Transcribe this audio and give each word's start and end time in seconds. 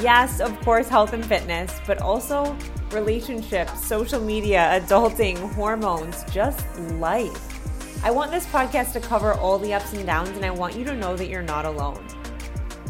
Yes, 0.00 0.40
of 0.40 0.58
course, 0.60 0.88
health 0.88 1.14
and 1.14 1.24
fitness, 1.24 1.80
but 1.86 2.02
also 2.02 2.56
relationships, 2.92 3.86
social 3.86 4.20
media, 4.20 4.80
adulting, 4.80 5.38
hormones, 5.54 6.22
just 6.30 6.78
life. 6.92 8.04
I 8.04 8.10
want 8.10 8.30
this 8.30 8.46
podcast 8.46 8.92
to 8.92 9.00
cover 9.00 9.32
all 9.32 9.58
the 9.58 9.72
ups 9.72 9.94
and 9.94 10.04
downs, 10.04 10.28
and 10.30 10.44
I 10.44 10.50
want 10.50 10.76
you 10.76 10.84
to 10.84 10.94
know 10.94 11.16
that 11.16 11.28
you're 11.28 11.40
not 11.40 11.64
alone. 11.64 12.06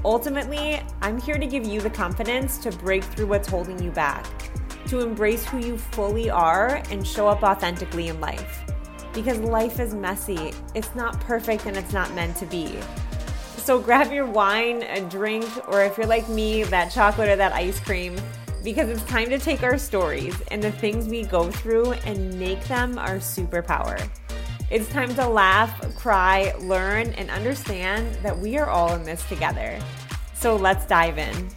Ultimately, 0.04 0.80
I'm 1.00 1.20
here 1.20 1.38
to 1.38 1.46
give 1.46 1.64
you 1.64 1.80
the 1.80 1.90
confidence 1.90 2.58
to 2.58 2.72
break 2.72 3.04
through 3.04 3.28
what's 3.28 3.48
holding 3.48 3.80
you 3.80 3.92
back, 3.92 4.26
to 4.88 5.00
embrace 5.00 5.44
who 5.44 5.58
you 5.58 5.78
fully 5.78 6.28
are, 6.28 6.82
and 6.90 7.06
show 7.06 7.28
up 7.28 7.44
authentically 7.44 8.08
in 8.08 8.20
life. 8.20 8.64
Because 9.12 9.38
life 9.38 9.78
is 9.78 9.94
messy, 9.94 10.52
it's 10.74 10.94
not 10.96 11.20
perfect, 11.20 11.66
and 11.66 11.76
it's 11.76 11.92
not 11.92 12.12
meant 12.14 12.36
to 12.38 12.46
be. 12.46 12.78
So 13.66 13.80
grab 13.80 14.12
your 14.12 14.26
wine, 14.26 14.84
a 14.84 15.00
drink, 15.00 15.44
or 15.66 15.82
if 15.82 15.98
you're 15.98 16.06
like 16.06 16.28
me, 16.28 16.62
that 16.62 16.92
chocolate 16.92 17.28
or 17.28 17.34
that 17.34 17.52
ice 17.52 17.80
cream 17.80 18.14
because 18.62 18.88
it's 18.88 19.02
time 19.06 19.28
to 19.28 19.40
take 19.40 19.64
our 19.64 19.76
stories 19.76 20.40
and 20.52 20.62
the 20.62 20.70
things 20.70 21.08
we 21.08 21.24
go 21.24 21.50
through 21.50 21.90
and 22.04 22.38
make 22.38 22.62
them 22.68 22.96
our 22.96 23.16
superpower. 23.16 24.08
It's 24.70 24.88
time 24.90 25.12
to 25.16 25.26
laugh, 25.26 25.96
cry, 25.96 26.54
learn, 26.60 27.08
and 27.14 27.28
understand 27.28 28.14
that 28.22 28.38
we 28.38 28.56
are 28.56 28.70
all 28.70 28.94
in 28.94 29.02
this 29.02 29.28
together. 29.28 29.80
So 30.34 30.54
let's 30.54 30.86
dive 30.86 31.18
in. 31.18 31.48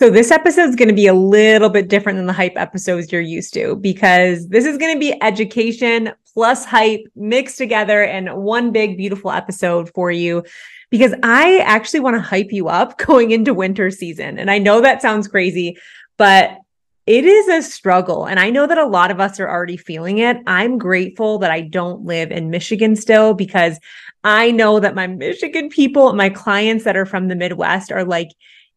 So 0.00 0.10
this 0.10 0.30
episode 0.30 0.68
is 0.68 0.76
going 0.76 0.90
to 0.90 0.94
be 0.94 1.08
a 1.08 1.14
little 1.14 1.68
bit 1.68 1.88
different 1.88 2.18
than 2.18 2.26
the 2.26 2.32
hype 2.32 2.56
episodes 2.56 3.10
you're 3.10 3.20
used 3.20 3.52
to 3.54 3.74
because 3.74 4.46
this 4.46 4.64
is 4.64 4.78
going 4.78 4.94
to 4.94 5.00
be 5.00 5.20
education 5.20 6.12
plus 6.32 6.64
hype 6.64 7.00
mixed 7.16 7.58
together 7.58 8.04
in 8.04 8.28
one 8.28 8.70
big 8.70 8.96
beautiful 8.96 9.32
episode 9.32 9.90
for 9.96 10.12
you 10.12 10.44
because 10.90 11.12
I 11.24 11.58
actually 11.64 11.98
want 11.98 12.14
to 12.14 12.22
hype 12.22 12.52
you 12.52 12.68
up 12.68 12.96
going 13.06 13.32
into 13.32 13.52
winter 13.52 13.90
season. 13.90 14.38
And 14.38 14.52
I 14.52 14.58
know 14.58 14.80
that 14.80 15.02
sounds 15.02 15.26
crazy, 15.26 15.76
but 16.16 16.58
it 17.06 17.24
is 17.24 17.48
a 17.48 17.68
struggle. 17.68 18.26
And 18.26 18.38
I 18.38 18.50
know 18.50 18.68
that 18.68 18.78
a 18.78 18.86
lot 18.86 19.10
of 19.10 19.18
us 19.18 19.40
are 19.40 19.50
already 19.50 19.76
feeling 19.76 20.18
it. 20.18 20.36
I'm 20.46 20.78
grateful 20.78 21.38
that 21.38 21.50
I 21.50 21.62
don't 21.62 22.04
live 22.04 22.30
in 22.30 22.50
Michigan 22.50 22.94
still 22.94 23.34
because 23.34 23.80
I 24.22 24.52
know 24.52 24.78
that 24.78 24.94
my 24.94 25.08
Michigan 25.08 25.70
people, 25.70 26.12
my 26.12 26.28
clients 26.28 26.84
that 26.84 26.96
are 26.96 27.06
from 27.06 27.26
the 27.26 27.34
Midwest 27.34 27.90
are 27.90 28.04
like, 28.04 28.28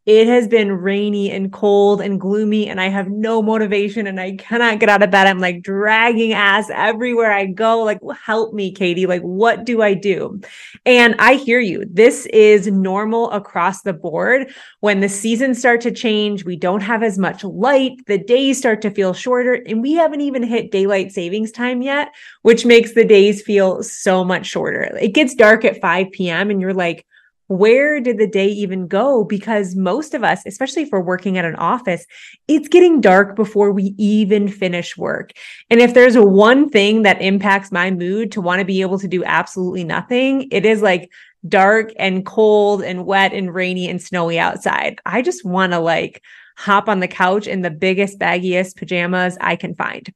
it 0.06 0.28
has 0.28 0.48
been 0.48 0.72
rainy 0.72 1.30
and 1.30 1.54
cold 1.54 2.02
and 2.02 2.20
gloomy 2.20 2.68
and 2.68 2.82
I 2.82 2.90
have 2.90 3.10
no 3.10 3.42
motivation 3.42 4.08
and 4.08 4.20
I 4.20 4.36
cannot 4.36 4.80
get 4.80 4.90
out 4.90 5.04
of 5.04 5.12
bed. 5.12 5.28
I'm 5.28 5.40
like 5.40 5.62
dragging 5.62 6.34
ass 6.34 6.72
everywhere 6.74 7.32
I 7.32 7.46
go. 7.46 7.84
Like, 7.84 8.00
help 8.26 8.54
me, 8.54 8.72
Katie. 8.72 9.06
Like, 9.06 9.22
what 9.22 9.64
do 9.64 9.84
I 9.84 9.94
do? 9.94 10.42
And 10.88 11.16
I 11.20 11.36
hear 11.36 11.60
you. 11.60 11.86
This 11.88 12.26
is 12.28 12.66
normal 12.66 13.30
across 13.30 13.84
the 13.84 13.94
board. 13.94 14.52
When 14.80 15.02
the 15.02 15.10
seasons 15.10 15.60
start 15.60 15.82
to 15.82 15.92
change, 15.92 16.46
we 16.46 16.56
don't 16.56 16.82
have 16.82 17.04
as 17.04 17.20
much 17.20 17.44
light. 17.44 18.04
The 18.08 18.18
days 18.18 18.58
start 18.58 18.82
to 18.82 18.92
feel 18.92 19.14
shorter 19.14 19.54
and 19.54 19.84
we 19.84 19.94
haven't 19.94 20.22
even 20.22 20.42
hit 20.42 20.72
daylight 20.72 21.12
savings 21.12 21.52
time 21.52 21.84
yet, 21.84 22.10
which 22.42 22.66
makes 22.66 22.94
the 22.94 23.06
days 23.06 23.44
feel 23.44 23.84
so 23.84 24.24
much 24.24 24.48
shorter. 24.48 24.98
It 25.00 25.14
gets 25.14 25.36
dark 25.36 25.64
at 25.64 25.80
5 25.80 26.12
p.m. 26.12 26.50
and 26.50 26.60
you're 26.60 26.74
like, 26.74 27.06
where 27.52 28.00
did 28.00 28.18
the 28.18 28.28
day 28.28 28.48
even 28.48 28.88
go? 28.88 29.26
Because 29.26 29.76
most 29.76 30.14
of 30.14 30.24
us, 30.24 30.42
especially 30.46 30.84
if 30.84 30.90
we're 30.92 31.02
working 31.02 31.38
at 31.38 31.44
an 31.44 31.56
office, 31.56 32.06
it's 32.48 32.70
getting 32.70 33.02
dark 33.02 33.36
before 33.36 33.74
we 33.74 33.94
even 33.98 34.48
finish 34.48 34.96
work. 34.98 35.34
And 35.70 35.82
if 35.82 35.94
there's 35.94 36.18
one 36.18 36.70
thing 36.70 37.02
that 37.02 37.22
impacts 37.22 37.72
my 37.72 37.92
mood 37.92 38.32
to 38.32 38.42
want 38.42 38.60
to 38.60 38.66
be 38.66 38.82
able 38.82 39.00
to 39.00 39.08
do 39.08 39.24
absolutely 39.26 39.84
nothing, 39.84 40.48
it 40.50 40.66
is 40.66 40.82
like 40.82 41.12
dark 41.48 41.92
and 41.98 42.26
cold 42.26 42.84
and 42.84 43.06
wet 43.06 43.34
and 43.34 43.54
rainy 43.54 43.90
and 43.90 44.02
snowy 44.02 44.40
outside. 44.40 45.00
I 45.06 45.22
just 45.22 45.44
want 45.44 45.74
to 45.74 45.80
like 45.80 46.24
hop 46.56 46.88
on 46.88 47.02
the 47.02 47.08
couch 47.08 47.48
in 47.48 47.64
the 47.64 47.72
biggest, 47.72 48.18
baggiest 48.18 48.78
pajamas 48.78 49.38
I 49.42 49.58
can 49.58 49.76
find. 49.76 50.14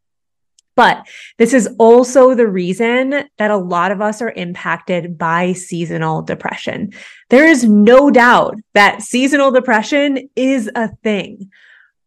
But 0.76 1.08
this 1.38 1.54
is 1.54 1.70
also 1.80 2.36
the 2.36 2.48
reason 2.48 3.24
that 3.38 3.52
a 3.52 3.58
lot 3.58 3.92
of 3.92 4.02
us 4.02 4.22
are 4.22 4.32
impacted 4.32 5.18
by 5.18 5.54
seasonal 5.54 6.22
depression. 6.22 6.92
There 7.30 7.48
is 7.48 7.64
no 7.64 8.12
doubt 8.12 8.56
that 8.74 9.02
seasonal 9.02 9.52
depression 9.52 10.30
is 10.36 10.70
a 10.76 10.90
thing. 11.04 11.50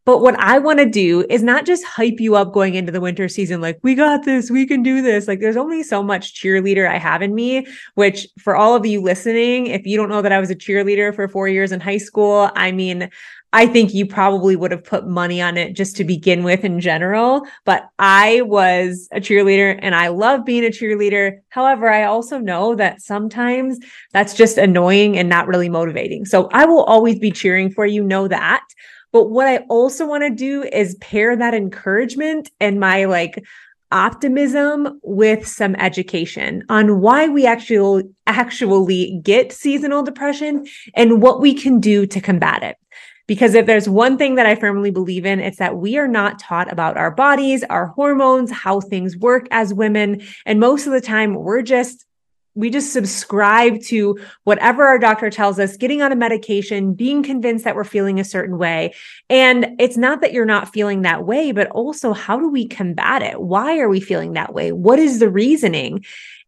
But 0.04 0.22
what 0.22 0.38
I 0.38 0.58
want 0.58 0.78
to 0.78 0.86
do 0.86 1.26
is 1.28 1.42
not 1.42 1.66
just 1.66 1.84
hype 1.84 2.18
you 2.18 2.34
up 2.34 2.54
going 2.54 2.76
into 2.76 2.90
the 2.90 3.00
winter 3.00 3.28
season, 3.28 3.60
like, 3.60 3.78
we 3.82 3.94
got 3.94 4.24
this, 4.24 4.50
we 4.50 4.66
can 4.66 4.82
do 4.82 5.02
this. 5.02 5.28
Like, 5.28 5.40
there's 5.40 5.58
only 5.58 5.82
so 5.82 6.02
much 6.02 6.32
cheerleader 6.40 6.88
I 6.88 6.96
have 6.96 7.20
in 7.20 7.34
me, 7.34 7.66
which 7.94 8.26
for 8.38 8.56
all 8.56 8.74
of 8.74 8.86
you 8.86 9.02
listening, 9.02 9.66
if 9.66 9.86
you 9.86 9.98
don't 9.98 10.08
know 10.08 10.22
that 10.22 10.32
I 10.32 10.40
was 10.40 10.48
a 10.48 10.54
cheerleader 10.54 11.14
for 11.14 11.28
four 11.28 11.46
years 11.46 11.72
in 11.72 11.80
high 11.80 11.98
school, 11.98 12.50
I 12.56 12.72
mean, 12.72 13.10
I 13.52 13.66
think 13.66 13.94
you 13.94 14.06
probably 14.06 14.56
would 14.56 14.72
have 14.72 14.84
put 14.84 15.06
money 15.06 15.40
on 15.40 15.56
it 15.56 15.74
just 15.74 15.96
to 15.96 16.04
begin 16.04 16.44
with 16.44 16.64
in 16.64 16.80
general. 16.80 17.46
But 17.64 17.88
I 17.98 18.42
was 18.42 19.08
a 19.10 19.20
cheerleader 19.20 19.78
and 19.80 19.94
I 19.94 20.08
love 20.08 20.44
being 20.44 20.64
a 20.64 20.68
cheerleader. 20.68 21.38
However, 21.48 21.88
I 21.88 22.04
also 22.04 22.38
know 22.38 22.74
that 22.74 23.00
sometimes 23.00 23.78
that's 24.12 24.34
just 24.34 24.58
annoying 24.58 25.16
and 25.16 25.28
not 25.28 25.46
really 25.46 25.70
motivating. 25.70 26.26
So 26.26 26.48
I 26.52 26.66
will 26.66 26.84
always 26.84 27.18
be 27.18 27.30
cheering 27.30 27.70
for 27.70 27.86
you, 27.86 28.04
know 28.04 28.28
that. 28.28 28.64
But 29.12 29.30
what 29.30 29.46
I 29.46 29.58
also 29.70 30.06
want 30.06 30.24
to 30.24 30.30
do 30.30 30.64
is 30.64 30.96
pair 30.96 31.34
that 31.34 31.54
encouragement 31.54 32.50
and 32.60 32.78
my 32.78 33.06
like 33.06 33.42
optimism 33.90 35.00
with 35.02 35.46
some 35.46 35.74
education 35.76 36.62
on 36.68 37.00
why 37.00 37.26
we 37.26 37.46
actually 37.46 38.04
actually 38.26 39.20
get 39.22 39.52
seasonal 39.52 40.02
depression 40.02 40.66
and 40.94 41.22
what 41.22 41.40
we 41.40 41.54
can 41.54 41.80
do 41.80 42.06
to 42.06 42.20
combat 42.20 42.62
it. 42.62 42.76
Because 43.28 43.54
if 43.54 43.66
there's 43.66 43.88
one 43.88 44.18
thing 44.18 44.34
that 44.34 44.46
I 44.46 44.56
firmly 44.56 44.90
believe 44.90 45.24
in, 45.24 45.38
it's 45.38 45.58
that 45.58 45.76
we 45.76 45.98
are 45.98 46.08
not 46.08 46.40
taught 46.40 46.72
about 46.72 46.96
our 46.96 47.12
bodies, 47.12 47.62
our 47.62 47.86
hormones, 47.86 48.50
how 48.50 48.80
things 48.80 49.16
work 49.16 49.46
as 49.52 49.72
women. 49.72 50.22
And 50.44 50.58
most 50.58 50.86
of 50.86 50.92
the 50.92 51.00
time, 51.00 51.34
we're 51.34 51.62
just 51.62 52.06
we 52.58 52.70
just 52.70 52.92
subscribe 52.92 53.80
to 53.82 54.18
whatever 54.42 54.84
our 54.84 54.98
doctor 54.98 55.30
tells 55.30 55.60
us, 55.60 55.76
getting 55.76 56.02
on 56.02 56.10
a 56.10 56.16
medication, 56.16 56.92
being 56.92 57.22
convinced 57.22 57.64
that 57.64 57.76
we're 57.76 57.84
feeling 57.84 58.18
a 58.18 58.24
certain 58.24 58.58
way. 58.58 58.94
And 59.30 59.76
it's 59.78 59.96
not 59.96 60.22
that 60.22 60.32
you're 60.32 60.44
not 60.44 60.72
feeling 60.72 61.02
that 61.02 61.24
way, 61.24 61.52
but 61.52 61.68
also 61.68 62.12
how 62.12 62.36
do 62.36 62.48
we 62.48 62.66
combat 62.66 63.22
it? 63.22 63.40
Why 63.40 63.78
are 63.78 63.88
we 63.88 64.00
feeling 64.00 64.32
that 64.32 64.54
way? 64.54 64.72
What 64.72 64.98
is 64.98 65.20
the 65.20 65.30
reasoning? 65.30 66.04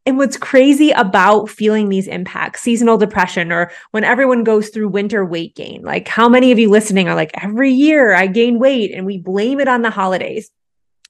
And 0.07 0.17
what's 0.17 0.37
crazy 0.37 0.91
about 0.93 1.51
feeling 1.51 1.89
these 1.89 2.09
impacts, 2.09 2.63
seasonal 2.63 2.97
depression, 2.97 3.53
or 3.53 3.71
when 3.91 4.03
everyone 4.03 4.45
goes 4.45 4.71
through 4.71 4.89
winter 4.89 5.25
weight 5.25 5.55
gain, 5.55 5.83
like 5.83 6.09
how 6.09 6.29
many 6.29 6.53
of 6.53 6.59
you 6.59 6.71
listening 6.71 7.09
are 7.09 7.15
like, 7.15 7.31
every 7.43 7.71
year 7.71 8.15
I 8.15 8.27
gain 8.27 8.59
weight 8.59 8.93
and 8.95 9.05
we 9.05 9.19
blame 9.19 9.61
it 9.61 9.69
on 9.69 9.83
the 9.83 9.91
holidays. 9.91 10.51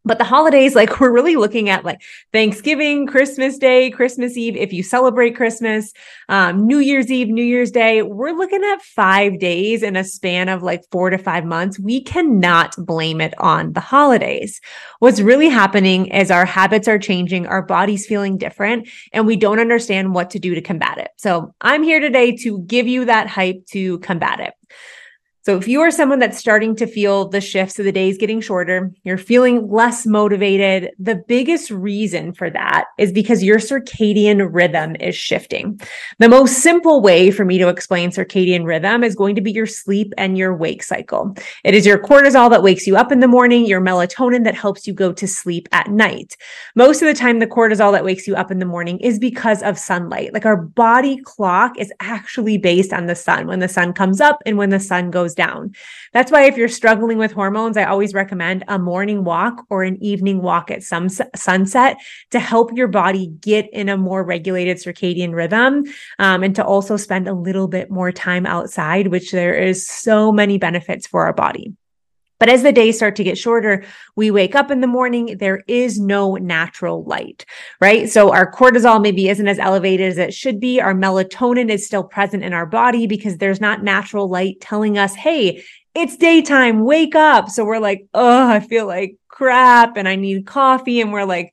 But 0.05 0.19
the 0.19 0.25
holidays, 0.25 0.75
like 0.75 1.01
we're 1.01 1.13
really 1.13 1.37
looking 1.37 1.69
at 1.69 1.85
like 1.85 2.01
Thanksgiving, 2.33 3.07
Christmas 3.07 3.59
Day, 3.59 3.91
Christmas 3.91 4.37
Eve, 4.37 4.57
if 4.57 4.73
you 4.73 4.83
celebrate 4.83 5.37
Christmas, 5.37 5.93
um, 6.29 6.67
New 6.67 6.79
Year's 6.79 7.11
Eve, 7.11 7.29
New 7.29 7.45
Year's 7.45 7.71
Day, 7.71 8.03
we're 8.03 8.33
looking 8.33 8.65
at 8.65 8.83
five 8.83 9.39
days 9.39 9.83
in 9.83 9.97
a 9.97 10.05
span 10.05 10.49
of 10.49 10.63
like 10.63 10.85
four 10.91 11.11
to 11.11 11.19
five 11.19 11.45
months. 11.45 11.79
We 11.79 12.03
cannot 12.03 12.75
blame 12.79 13.21
it 13.21 13.35
on 13.39 13.73
the 13.73 13.81
holidays. 13.81 14.61
What's 15.01 15.21
really 15.21 15.49
happening 15.49 16.07
is 16.07 16.31
our 16.31 16.47
habits 16.47 16.89
are 16.89 16.99
changing, 16.99 17.47
our 17.47 17.63
body's 17.63 18.07
feeling 18.07 18.39
different, 18.39 18.89
and 19.13 19.27
we 19.27 19.37
don't 19.37 19.61
understand 19.61 20.15
what 20.15 20.31
to 20.31 20.39
do 20.39 20.55
to 20.55 20.61
combat 20.61 20.99
it. 20.99 21.11
So 21.17 21.55
I'm 21.61 21.83
here 21.83 22.01
today 22.01 22.37
to 22.37 22.61
give 22.61 22.87
you 22.87 23.05
that 23.07 23.27
hype 23.27 23.67
to 23.67 23.99
combat 24.01 24.41
it. 24.41 24.55
So 25.43 25.57
if 25.57 25.67
you 25.67 25.81
are 25.81 25.91
someone 25.91 26.19
that's 26.19 26.39
starting 26.39 26.77
to 26.77 26.87
feel 26.87 27.29
the 27.29 27.41
shifts 27.41 27.79
of 27.79 27.87
the 27.87 27.93
days 27.93 28.19
getting 28.19 28.43
shorter, 28.43 28.93
you're 29.05 29.17
feeling 29.17 29.71
less 29.71 30.05
motivated, 30.05 30.91
the 30.99 31.23
biggest 31.29 31.71
reason 31.71 32.35
for 32.35 32.51
that 32.51 32.85
is 32.99 33.11
because 33.11 33.43
your 33.43 33.57
circadian 33.57 34.51
rhythm 34.53 34.97
is 34.97 35.17
shifting. 35.17 35.81
The 36.19 36.29
most 36.29 36.59
simple 36.59 37.01
way 37.01 37.31
for 37.31 37.47
me 37.47 37.57
to 37.57 37.69
explain 37.69 38.11
circadian 38.11 38.67
rhythm 38.67 39.03
is 39.03 39.15
going 39.15 39.35
to 39.35 39.41
be 39.41 39.51
your 39.51 39.67
sleep 39.67 40.13
and 40.19 40.37
your 40.37 40.55
wake 40.55 40.83
cycle. 40.83 41.35
It 41.65 41.75
is 41.75 41.87
your 41.87 41.99
cortisol 41.99 42.51
that 42.51 42.63
wakes 42.63 42.87
you 42.87 42.97
up 42.97 43.11
in 43.11 43.21
the 43.21 43.29
morning, 43.29 43.65
your 43.65 43.81
melatonin 43.81 44.45
that 44.45 44.55
helps 44.55 44.87
you 44.87 44.93
go 44.93 45.11
to 45.11 45.27
sleep 45.27 45.69
at 45.73 45.89
night. 45.91 46.37
Most 46.75 47.01
of 47.01 47.09
the 47.09 47.15
time, 47.15 47.39
the 47.39 47.47
cortisol 47.47 47.93
that 47.93 48.05
wakes 48.05 48.29
you 48.29 48.37
up 48.37 48.51
in 48.51 48.59
the 48.59 48.67
morning 48.67 49.01
is 49.01 49.19
because 49.19 49.63
of 49.63 49.79
sunlight. 49.79 50.35
Like 50.35 50.45
our 50.45 50.57
body 50.59 51.17
clock 51.25 51.79
is 51.79 51.91
actually 52.01 52.59
based 52.59 52.93
on 52.93 53.07
the 53.07 53.15
sun, 53.15 53.47
when 53.47 53.61
the 53.61 53.69
sun 53.69 53.95
comes 53.95 54.21
up 54.21 54.43
and 54.45 54.59
when 54.59 54.69
the 54.69 54.79
sun 54.79 55.11
goes 55.11 55.30
goes 55.31 55.35
down. 55.35 55.73
That's 56.13 56.33
why 56.33 56.45
if 56.45 56.57
you're 56.57 56.69
struggling 56.69 57.19
with 57.19 57.33
hormones, 57.33 57.77
I 57.77 57.85
always 57.85 58.15
recommend 58.15 58.65
a 58.69 58.79
morning 58.79 59.25
walk 59.25 59.65
or 59.71 59.85
an 59.85 60.03
evening 60.03 60.43
walk 60.43 60.71
at 60.71 60.83
some 60.83 61.09
sunset 61.09 61.97
to 62.31 62.41
help 62.41 62.77
your 62.77 62.89
body 62.89 63.29
get 63.41 63.69
in 63.73 63.89
a 63.89 63.97
more 63.97 64.25
regulated 64.25 64.79
circadian 64.79 65.33
rhythm 65.35 65.85
um, 66.19 66.43
and 66.43 66.55
to 66.57 66.65
also 66.65 66.97
spend 66.97 67.29
a 67.29 67.35
little 67.35 67.69
bit 67.69 67.91
more 67.91 68.13
time 68.13 68.47
outside, 68.47 69.09
which 69.09 69.31
there 69.31 69.55
is 69.55 69.87
so 69.87 70.33
many 70.33 70.59
benefits 70.59 71.07
for 71.07 71.27
our 71.27 71.33
body. 71.33 71.75
But 72.41 72.49
as 72.49 72.65
the 72.65 72.73
days 72.73 72.97
start 72.97 73.15
to 73.17 73.25
get 73.25 73.39
shorter, 73.39 73.85
we 74.17 74.33
wake 74.33 74.57
up 74.57 74.71
in 74.71 74.81
the 74.81 74.87
morning, 74.87 75.37
there 75.39 75.63
is 75.69 76.01
no 76.01 76.35
natural 76.37 77.05
light, 77.05 77.45
right? 77.81 78.09
So 78.11 78.33
our 78.33 78.51
cortisol 78.51 79.01
maybe 79.01 79.29
isn't 79.29 79.47
as 79.47 79.59
elevated 79.59 80.09
as 80.09 80.19
it 80.19 80.35
should 80.35 80.59
be. 80.59 80.81
Our 80.81 80.95
melatonin 80.95 81.71
is 81.71 81.87
still 81.87 82.03
present 82.03 82.43
in 82.43 82.53
our 82.53 82.67
body 82.67 83.07
because 83.07 83.37
there's 83.37 83.61
not 83.61 83.85
natural 83.85 84.29
light 84.29 84.61
telling 84.61 84.99
us, 84.99 85.15
hey, 85.15 85.63
it's 85.95 86.17
daytime, 86.17 86.85
wake 86.85 87.15
up. 87.15 87.51
So 87.51 87.65
we're 87.65 87.79
like, 87.79 88.07
oh, 88.15 88.49
I 88.49 88.61
feel 88.61 88.87
like 88.87 89.17
crap 89.29 89.97
and 89.97 90.09
I 90.09 90.17
need 90.17 90.47
coffee. 90.47 91.01
And 91.01 91.13
we're 91.13 91.25
like, 91.25 91.53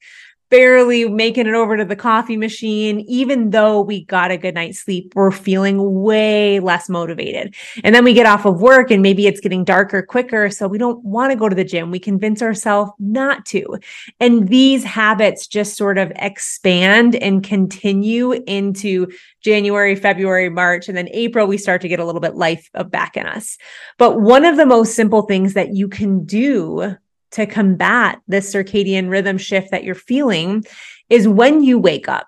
barely 0.50 1.10
making 1.10 1.48
it 1.48 1.54
over 1.54 1.78
to 1.78 1.86
the 1.86 1.96
coffee 1.96 2.38
machine, 2.38 3.02
even 3.02 3.50
though 3.50 3.82
we 3.82 4.06
got 4.06 4.32
a 4.32 4.38
good 4.38 4.56
night's 4.56 4.80
sleep, 4.80 5.14
we're 5.16 5.32
feeling 5.32 6.02
way 6.02 6.60
less 6.60 6.90
motivated. 6.90 7.56
And 7.84 7.94
then 7.94 8.04
we 8.04 8.14
get 8.14 8.26
off 8.26 8.46
of 8.46 8.62
work 8.62 8.92
and 8.92 9.02
maybe 9.02 9.28
it's 9.28 9.40
getting 9.40 9.64
darker 9.64 10.02
quicker. 10.02 10.50
So 10.50 10.68
we 10.68 10.78
don't 10.78 11.04
want 11.04 11.32
to 11.32 11.38
go 11.38 11.50
to 11.50 11.56
the 11.56 11.64
gym. 11.64 11.92
We 11.92 12.00
convince 12.00 12.42
ourselves 12.42 12.92
not 13.00 13.46
to. 13.48 13.78
And 14.20 14.48
these 14.48 14.84
habits 14.84 15.48
just 15.48 15.76
sort 15.76 15.98
of 15.98 16.12
expand 16.16 17.16
and 17.16 17.44
continue 17.44 18.32
into 18.32 19.08
January, 19.42 19.96
February, 19.96 20.50
March, 20.50 20.88
and 20.88 20.98
then 20.98 21.10
April, 21.12 21.48
we 21.48 21.58
start 21.58 21.82
to 21.82 21.88
get 21.88 22.00
a 22.00 22.06
little 22.06 22.22
bit 22.22 22.36
life 22.36 22.70
back 22.90 23.18
in 23.18 23.26
us. 23.26 23.58
But 23.98 24.22
one 24.22 24.46
of 24.46 24.58
the 24.58 24.66
most 24.66 24.96
simple 24.96 25.24
things 25.24 25.54
that 25.54 25.74
you 25.74 25.88
can 25.88 26.26
do 26.26 26.96
to 27.38 27.46
combat 27.46 28.20
this 28.28 28.52
circadian 28.52 29.12
rhythm 29.12 29.38
shift 29.38 29.70
that 29.70 29.84
you're 29.84 29.94
feeling 29.94 30.66
is 31.08 31.28
when 31.28 31.64
you 31.64 31.78
wake 31.78 32.10
up. 32.10 32.28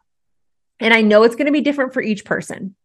And 0.79 0.93
I 0.93 1.01
know 1.01 1.23
it's 1.23 1.35
going 1.35 1.47
to 1.47 1.51
be 1.51 1.61
different 1.61 1.93
for 1.93 2.01
each 2.01 2.23
person, 2.25 2.75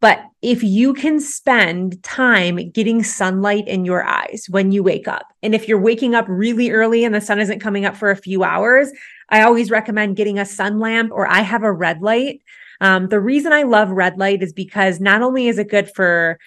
but 0.00 0.20
if 0.40 0.62
you 0.62 0.94
can 0.94 1.20
spend 1.20 2.02
time 2.02 2.70
getting 2.70 3.02
sunlight 3.02 3.68
in 3.68 3.84
your 3.84 4.02
eyes 4.02 4.46
when 4.48 4.72
you 4.72 4.82
wake 4.82 5.06
up, 5.06 5.26
and 5.42 5.54
if 5.54 5.68
you're 5.68 5.78
waking 5.78 6.14
up 6.14 6.24
really 6.28 6.70
early 6.70 7.04
and 7.04 7.14
the 7.14 7.20
sun 7.20 7.38
isn't 7.38 7.60
coming 7.60 7.84
up 7.84 7.94
for 7.94 8.10
a 8.10 8.16
few 8.16 8.42
hours, 8.42 8.90
I 9.28 9.42
always 9.42 9.70
recommend 9.70 10.16
getting 10.16 10.38
a 10.38 10.46
sun 10.46 10.80
lamp 10.80 11.12
or 11.12 11.26
I 11.26 11.40
have 11.40 11.62
a 11.62 11.72
red 11.72 12.00
light. 12.00 12.40
Um, 12.80 13.08
the 13.08 13.20
reason 13.20 13.52
I 13.52 13.64
love 13.64 13.90
red 13.90 14.16
light 14.16 14.42
is 14.42 14.54
because 14.54 14.98
not 14.98 15.20
only 15.20 15.48
is 15.48 15.58
it 15.58 15.68
good 15.68 15.90
for 15.94 16.38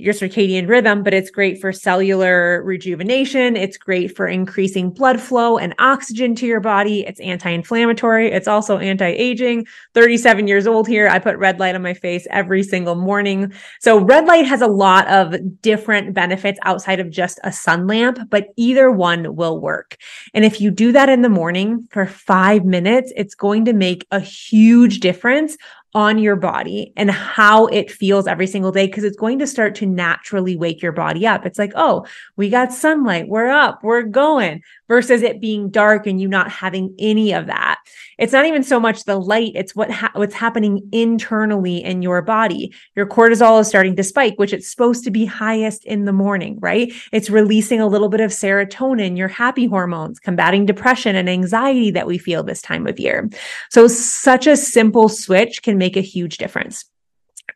your 0.00 0.14
circadian 0.14 0.68
rhythm, 0.68 1.02
but 1.02 1.14
it's 1.14 1.30
great 1.30 1.60
for 1.60 1.72
cellular 1.72 2.62
rejuvenation. 2.62 3.56
It's 3.56 3.76
great 3.76 4.16
for 4.16 4.26
increasing 4.26 4.90
blood 4.90 5.20
flow 5.20 5.58
and 5.58 5.74
oxygen 5.78 6.34
to 6.36 6.46
your 6.46 6.60
body. 6.60 7.06
It's 7.06 7.20
anti 7.20 7.50
inflammatory. 7.50 8.30
It's 8.30 8.48
also 8.48 8.78
anti 8.78 9.06
aging. 9.06 9.66
37 9.94 10.46
years 10.46 10.66
old 10.66 10.88
here. 10.88 11.08
I 11.08 11.18
put 11.18 11.36
red 11.36 11.60
light 11.60 11.74
on 11.74 11.82
my 11.82 11.94
face 11.94 12.26
every 12.30 12.62
single 12.62 12.94
morning. 12.94 13.52
So, 13.80 13.98
red 13.98 14.26
light 14.26 14.46
has 14.46 14.62
a 14.62 14.66
lot 14.66 15.06
of 15.08 15.60
different 15.60 16.14
benefits 16.14 16.58
outside 16.62 17.00
of 17.00 17.10
just 17.10 17.38
a 17.44 17.52
sun 17.52 17.86
lamp, 17.86 18.18
but 18.30 18.48
either 18.56 18.90
one 18.90 19.36
will 19.36 19.60
work. 19.60 19.96
And 20.34 20.44
if 20.44 20.60
you 20.60 20.70
do 20.70 20.92
that 20.92 21.08
in 21.08 21.22
the 21.22 21.28
morning 21.28 21.86
for 21.90 22.06
five 22.06 22.64
minutes, 22.64 23.12
it's 23.16 23.34
going 23.34 23.64
to 23.66 23.72
make 23.72 24.06
a 24.10 24.20
huge 24.20 25.00
difference 25.00 25.56
on 25.94 26.18
your 26.18 26.36
body 26.36 26.92
and 26.96 27.10
how 27.10 27.66
it 27.66 27.90
feels 27.90 28.26
every 28.26 28.46
single 28.46 28.70
day 28.70 28.86
because 28.86 29.02
it's 29.02 29.16
going 29.16 29.40
to 29.40 29.46
start 29.46 29.74
to 29.74 29.86
naturally 29.86 30.56
wake 30.56 30.80
your 30.80 30.92
body 30.92 31.26
up. 31.26 31.44
It's 31.44 31.58
like, 31.58 31.72
oh, 31.74 32.06
we 32.36 32.48
got 32.48 32.72
sunlight, 32.72 33.28
we're 33.28 33.48
up, 33.48 33.82
we're 33.82 34.02
going, 34.02 34.62
versus 34.86 35.22
it 35.22 35.40
being 35.40 35.68
dark 35.68 36.06
and 36.06 36.20
you 36.20 36.28
not 36.28 36.50
having 36.50 36.94
any 36.98 37.32
of 37.32 37.46
that. 37.46 37.80
It's 38.18 38.32
not 38.32 38.46
even 38.46 38.62
so 38.62 38.78
much 38.78 39.04
the 39.04 39.18
light, 39.18 39.52
it's 39.54 39.74
what 39.74 39.90
ha- 39.90 40.12
what's 40.14 40.34
happening 40.34 40.88
internally 40.92 41.82
in 41.82 42.02
your 42.02 42.22
body. 42.22 42.72
Your 42.94 43.06
cortisol 43.06 43.60
is 43.60 43.68
starting 43.68 43.96
to 43.96 44.04
spike, 44.04 44.34
which 44.36 44.52
it's 44.52 44.70
supposed 44.70 45.02
to 45.04 45.10
be 45.10 45.24
highest 45.24 45.84
in 45.86 46.04
the 46.04 46.12
morning, 46.12 46.58
right? 46.60 46.92
It's 47.12 47.30
releasing 47.30 47.80
a 47.80 47.86
little 47.86 48.08
bit 48.08 48.20
of 48.20 48.30
serotonin, 48.30 49.16
your 49.16 49.28
happy 49.28 49.66
hormones, 49.66 50.20
combating 50.20 50.66
depression 50.66 51.16
and 51.16 51.28
anxiety 51.28 51.90
that 51.92 52.06
we 52.06 52.18
feel 52.18 52.42
this 52.42 52.62
time 52.62 52.86
of 52.86 53.00
year. 53.00 53.28
So 53.70 53.88
such 53.88 54.46
a 54.46 54.56
simple 54.56 55.08
switch 55.08 55.62
can 55.62 55.79
make 55.80 55.96
a 55.96 56.02
huge 56.02 56.38
difference 56.38 56.84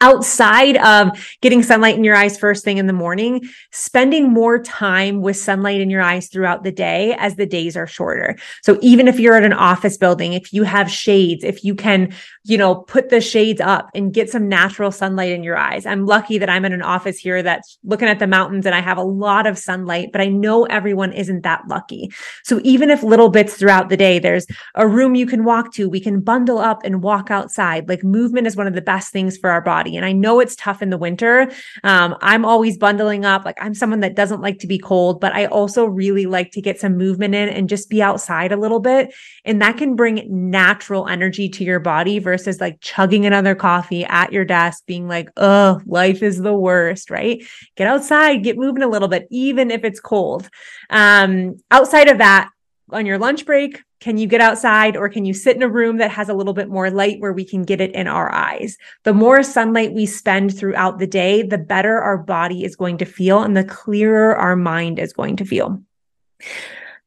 outside 0.01 0.77
of 0.79 1.11
getting 1.41 1.63
sunlight 1.63 1.97
in 1.97 2.05
your 2.05 2.17
eyes 2.17 2.39
first 2.39 2.65
thing 2.65 2.79
in 2.79 2.87
the 2.87 2.93
morning, 2.93 3.49
spending 3.73 4.33
more 4.33 4.59
time 4.59 5.21
with 5.21 5.37
sunlight 5.37 5.81
in 5.81 5.91
your 5.91 6.03
eyes 6.03 6.29
throughout 6.29 6.65
the 6.65 6.73
day 6.73 7.15
as 7.19 7.37
the 7.37 7.47
days 7.47 7.77
are 7.77 7.87
shorter. 7.87 8.37
So 8.63 8.79
even 8.83 9.09
if 9.09 9.19
you're 9.19 9.37
at 9.37 9.45
an 9.45 9.53
office 9.53 9.97
building, 9.97 10.33
if 10.33 10.53
you 10.53 10.65
have 10.65 10.91
shades, 10.91 11.45
if 11.45 11.65
you 11.65 11.75
can, 11.75 12.13
you 12.45 12.59
know, 12.59 12.75
put 12.75 13.09
the 13.09 13.21
shades 13.21 13.61
up 13.61 13.91
and 13.95 14.13
get 14.13 14.31
some 14.31 14.49
natural 14.49 14.91
sunlight 14.91 15.33
in 15.33 15.43
your 15.43 15.57
eyes. 15.57 15.87
I'm 15.87 16.07
lucky 16.07 16.39
that 16.39 16.51
I'm 16.51 16.65
in 16.65 16.73
an 16.73 16.83
office 16.83 17.19
here 17.19 17.43
that's 17.43 17.79
looking 17.85 18.09
at 18.09 18.19
the 18.19 18.27
mountains 18.27 18.67
and 18.67 18.75
I 18.75 18.81
have 18.81 18.99
a 18.99 19.03
lot 19.03 19.47
of 19.47 19.59
sunlight, 19.59 20.11
but 20.13 20.21
I 20.21 20.29
know 20.29 20.65
everyone 20.65 21.13
isn't 21.13 21.43
that 21.43 21.67
lucky. 21.69 22.11
So 22.43 22.61
even 22.65 22.91
if 22.91 23.03
little 23.03 23.29
bits 23.29 23.55
throughout 23.55 23.89
the 23.89 23.97
day, 23.97 24.19
there's 24.19 24.47
a 24.75 24.87
room 24.87 25.15
you 25.15 25.27
can 25.27 25.45
walk 25.45 25.73
to, 25.75 25.89
we 25.89 26.01
can 26.01 26.21
bundle 26.21 26.59
up 26.59 26.83
and 26.85 27.03
walk 27.03 27.31
outside. 27.31 27.89
Like 27.89 28.03
movement 28.05 28.47
is 28.47 28.57
one 28.57 28.67
of 28.67 28.75
the 28.75 28.83
best 28.83 29.13
things 29.13 29.37
for 29.37 29.51
our 29.51 29.61
body 29.61 29.84
body. 29.85 29.97
And 29.97 30.07
I 30.07 30.13
know 30.13 30.41
it's 30.41 30.57
tough 30.57 30.83
in 30.83 30.91
the 30.91 30.99
winter. 30.99 31.51
Um, 31.83 32.17
I'm 32.21 32.45
always 32.45 32.79
bundling 32.79 33.25
up. 33.25 33.45
Like 33.45 33.59
I'm 33.61 33.75
someone 33.75 34.01
that 34.01 34.17
doesn't 34.17 34.41
like 34.41 34.59
to 34.61 34.67
be 34.67 34.79
cold, 34.79 35.21
but 35.21 35.33
I 35.33 35.47
also 35.47 35.85
really 35.85 36.27
like 36.27 36.53
to 36.53 36.63
get 36.63 36.81
some 36.81 36.97
movement 36.97 37.35
in 37.35 37.49
and 37.49 37.69
just 37.69 37.91
be 37.91 38.03
outside 38.03 38.53
a 38.53 38.57
little 38.57 38.81
bit. 38.81 39.15
And 39.45 39.61
that 39.61 39.77
can 39.77 39.97
bring 39.97 40.27
natural 40.51 41.07
energy 41.09 41.49
to 41.51 41.65
your 41.65 41.81
body 41.81 42.19
versus 42.19 42.61
like 42.61 42.81
chugging 42.81 43.27
another 43.27 43.55
coffee 43.55 44.05
at 44.05 44.33
your 44.33 44.45
desk, 44.45 44.85
being 44.87 45.07
like, 45.09 45.29
oh, 45.37 45.81
life 45.87 46.23
is 46.23 46.39
the 46.39 46.55
worst, 46.55 47.11
right? 47.11 47.45
Get 47.77 47.89
outside, 47.89 48.43
get 48.43 48.57
moving 48.57 48.83
a 48.83 48.89
little 48.89 49.09
bit, 49.09 49.27
even 49.31 49.71
if 49.71 49.85
it's 49.85 50.01
cold. 50.01 50.49
Um, 50.91 51.57
outside 51.71 52.09
of 52.09 52.19
that, 52.19 52.49
on 52.91 53.07
your 53.07 53.19
lunch 53.19 53.47
break, 53.47 53.83
can 54.01 54.19
you 54.19 54.27
get 54.27 54.41
outside 54.41 54.97
or 54.97 55.09
can 55.09 55.25
you 55.25 55.33
sit 55.33 55.57
in 55.57 55.63
a 55.63 55.69
room 55.69 55.97
that 55.97 56.11
has 56.11 56.29
a 56.29 56.35
little 56.35 56.53
bit 56.53 56.69
more 56.69 56.91
light 56.91 57.21
where 57.21 57.33
we 57.33 57.45
can 57.45 57.63
get 57.63 57.81
it 57.81 57.95
in 57.95 58.07
our 58.07 58.33
eyes? 58.33 58.77
The 59.05 59.15
more 59.15 59.43
sunlight 59.43 59.95
we 59.95 60.07
spend 60.07 60.57
throughout 60.57 60.99
the 60.99 61.07
day, 61.07 61.43
the 61.43 61.59
better 61.59 61.99
our 61.99 62.19
body 62.19 62.65
is 62.65 62.77
going 62.77 62.99
to 62.99 63.07
feel 63.07 63.43
and 63.43 63.57
the 63.57 63.65
clearer 63.65 64.37
our 64.37 64.57
mind 64.57 64.99
is 64.99 65.13
going 65.13 65.37
to 65.37 65.45
feel. 65.45 65.83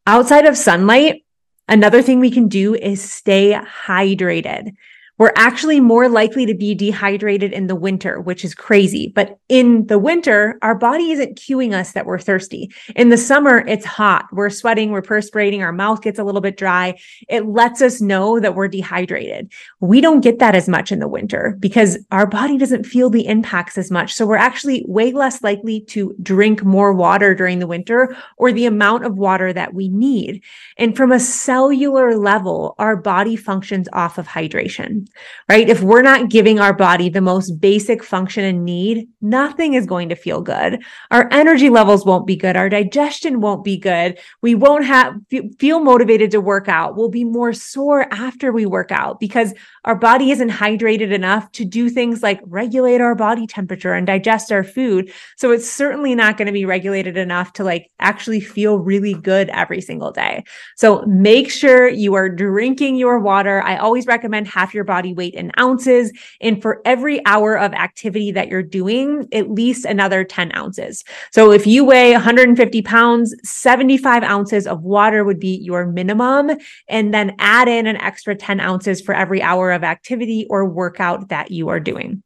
Outside 0.08 0.46
of 0.46 0.58
sunlight, 0.58 1.24
another 1.68 2.02
thing 2.02 2.20
we 2.20 2.32
can 2.32 2.48
do 2.48 2.74
is 2.74 3.02
stay 3.02 3.54
hydrated. 3.86 4.74
We're 5.18 5.34
actually 5.36 5.80
more 5.80 6.08
likely 6.10 6.46
to 6.46 6.54
be 6.54 6.76
dehydrated 6.76 7.52
in 7.52 7.68
the 7.68 7.76
winter, 7.76 8.22
which 8.22 8.46
is 8.46 8.54
crazy. 8.54 9.12
But 9.16 9.40
in 9.50 9.88
the 9.88 9.98
winter, 9.98 10.60
our 10.62 10.76
body 10.76 11.12
isn't 11.12 11.40
cueing 11.40 11.74
us 11.74 11.94
that 11.94 12.06
we're 12.06 12.20
thirsty. 12.20 12.72
In 12.96 13.10
the 13.10 13.18
summer, 13.18 13.66
it's 13.68 13.86
hot. 13.86 14.26
We're 14.32 14.52
sweating, 14.52 14.92
we're 14.92 15.02
perspirating, 15.02 15.64
our 15.64 15.72
mouth 15.72 16.02
gets 16.02 16.20
a 16.20 16.24
little 16.24 16.42
bit 16.42 16.56
dry. 16.56 17.00
It 17.30 17.48
lets 17.48 17.82
us 17.82 18.00
know 18.00 18.40
that 18.40 18.54
we're 18.54 18.68
dehydrated. 18.68 19.52
We 19.80 20.02
don't 20.02 20.22
get 20.22 20.38
that 20.40 20.54
as 20.54 20.70
much 20.70 20.92
in 20.92 21.00
the 21.00 21.08
winter 21.08 21.58
because 21.60 21.98
our 22.12 22.28
body 22.28 22.58
doesn't 22.58 22.86
feel 22.86 23.10
the 23.10 23.26
impacts 23.26 23.78
as 23.78 23.90
much. 23.90 24.14
So 24.14 24.26
we're 24.26 24.36
actually 24.36 24.86
way 24.88 25.12
less 25.14 25.42
likely 25.42 25.82
to 25.88 26.16
drink 26.22 26.64
more 26.64 26.94
water 26.94 27.34
during 27.34 27.60
the 27.60 27.68
winter 27.68 28.16
or 28.38 28.52
the 28.52 28.66
amount 28.66 29.06
of 29.06 29.18
water 29.18 29.52
that 29.52 29.74
we 29.74 29.90
need. 29.90 30.44
And 30.78 30.96
from 30.96 31.12
a 31.12 31.20
cellular 31.20 32.16
level, 32.18 32.76
our 32.78 32.96
body 32.96 33.36
functions 33.36 33.88
off 33.94 34.18
of 34.18 34.28
hydration. 34.28 35.07
Right? 35.50 35.70
If 35.70 35.82
we're 35.82 36.02
not 36.02 36.30
giving 36.30 36.60
our 36.60 36.74
body 36.74 37.10
the 37.10 37.22
most 37.22 37.60
basic 37.60 38.04
function 38.04 38.44
and 38.44 38.66
need, 38.66 39.08
nothing 39.22 39.74
is 39.74 39.86
going 39.86 40.10
to 40.10 40.16
feel 40.16 40.42
good. 40.42 40.82
Our 41.12 41.28
energy 41.32 41.70
levels 41.70 42.06
won't 42.06 42.28
be 42.28 42.36
good. 42.36 42.56
Our 42.56 42.70
digestion 42.70 43.42
won't 43.42 43.64
be 43.64 43.78
good. 43.78 44.20
We 44.42 44.56
won't 44.56 44.86
have 44.86 45.16
feel 45.60 45.80
motivated 45.80 46.32
to 46.32 46.42
work 46.42 46.68
out. 46.68 46.96
We'll 46.96 47.10
be 47.10 47.24
more 47.24 47.54
sore 47.54 48.12
after 48.12 48.52
we 48.52 48.66
work 48.66 48.92
out 48.92 49.20
because 49.20 49.54
our 49.86 49.96
body 49.96 50.32
isn't 50.32 50.50
hydrated 50.50 51.14
enough 51.14 51.52
to 51.54 51.66
do 51.66 51.90
things 51.90 52.22
like 52.22 52.42
regulate 52.44 53.02
our 53.02 53.16
body 53.16 53.48
temperature 53.48 53.94
and 53.94 54.06
digest 54.06 54.52
our 54.52 54.64
food. 54.64 55.12
So 55.38 55.52
it's 55.52 55.70
certainly 55.70 56.16
not 56.16 56.38
going 56.38 56.48
to 56.48 56.52
be 56.52 56.66
regulated 56.66 57.18
enough 57.18 57.54
to 57.54 57.64
like 57.64 57.90
actually 58.00 58.42
feel 58.42 58.80
really 58.80 59.14
good 59.14 59.50
every 59.50 59.82
single 59.82 60.12
day. 60.12 60.44
So 60.76 61.04
make 61.06 61.50
sure 61.52 61.88
you 61.88 62.16
are 62.16 62.30
drinking 62.30 62.96
your 62.98 63.20
water. 63.20 63.62
I 63.62 63.78
always 63.78 64.08
recommend 64.08 64.48
half 64.48 64.74
your 64.74 64.84
body 64.84 64.97
weight 65.06 65.34
in 65.34 65.52
ounces. 65.60 66.12
And 66.42 66.62
for 66.62 66.82
every 66.86 67.26
hour 67.26 67.58
of 67.58 67.74
activity 67.74 68.32
that 68.32 68.48
you're 68.48 68.64
doing, 68.64 69.28
at 69.32 69.50
least 69.50 69.86
another 69.86 70.24
10 70.24 70.56
ounces. 70.56 71.04
So 71.32 71.52
if 71.52 71.68
you 71.68 71.86
weigh 71.86 72.14
150 72.14 72.82
pounds, 72.82 73.36
75 73.44 74.24
ounces 74.24 74.68
of 74.68 74.82
water 74.82 75.24
would 75.24 75.40
be 75.40 75.56
your 75.58 75.86
minimum. 75.86 76.52
And 76.88 77.14
then 77.14 77.36
add 77.40 77.68
in 77.68 77.88
an 77.88 77.98
extra 77.98 78.36
10 78.36 78.60
ounces 78.60 79.02
for 79.02 79.14
every 79.14 79.42
hour 79.42 79.72
of 79.72 79.84
activity 79.84 80.48
or 80.50 80.66
workout 80.66 81.30
that 81.30 81.52
you 81.52 81.70
are 81.70 81.80
doing. 81.80 82.24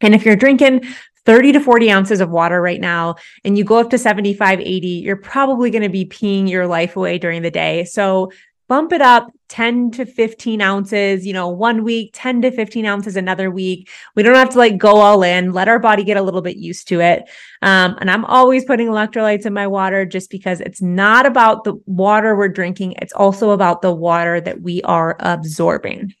And 0.00 0.14
if 0.14 0.24
you're 0.24 0.36
drinking 0.36 0.84
30 1.24 1.52
to 1.52 1.60
40 1.60 1.90
ounces 1.90 2.20
of 2.20 2.30
water 2.30 2.60
right 2.60 2.80
now 2.80 3.14
and 3.44 3.56
you 3.56 3.64
go 3.64 3.78
up 3.78 3.90
to 3.90 3.98
75, 3.98 4.60
80, 4.60 4.86
you're 4.86 5.16
probably 5.16 5.70
going 5.70 5.82
to 5.82 5.88
be 5.88 6.04
peeing 6.04 6.48
your 6.48 6.66
life 6.66 6.96
away 6.96 7.18
during 7.18 7.42
the 7.42 7.50
day. 7.50 7.84
So 7.84 8.30
bump 8.68 8.92
it 8.92 9.00
up 9.00 9.28
10 9.48 9.90
to 9.92 10.06
15 10.06 10.60
ounces, 10.60 11.26
you 11.26 11.32
know, 11.32 11.48
one 11.48 11.84
week, 11.84 12.10
10 12.14 12.42
to 12.42 12.50
15 12.50 12.86
ounces 12.86 13.16
another 13.16 13.50
week. 13.50 13.88
We 14.16 14.22
don't 14.22 14.34
have 14.34 14.50
to 14.50 14.58
like 14.58 14.78
go 14.78 14.96
all 14.96 15.22
in, 15.22 15.52
let 15.52 15.68
our 15.68 15.78
body 15.78 16.02
get 16.02 16.16
a 16.16 16.22
little 16.22 16.42
bit 16.42 16.56
used 16.56 16.88
to 16.88 17.00
it. 17.00 17.28
Um, 17.62 17.96
and 18.00 18.10
I'm 18.10 18.24
always 18.24 18.64
putting 18.64 18.88
electrolytes 18.88 19.46
in 19.46 19.52
my 19.52 19.66
water 19.66 20.04
just 20.04 20.30
because 20.30 20.60
it's 20.60 20.82
not 20.82 21.26
about 21.26 21.64
the 21.64 21.74
water 21.86 22.34
we're 22.34 22.48
drinking, 22.48 22.94
it's 23.00 23.12
also 23.12 23.50
about 23.50 23.82
the 23.82 23.92
water 23.92 24.40
that 24.40 24.60
we 24.62 24.82
are 24.82 25.16
absorbing. 25.20 26.14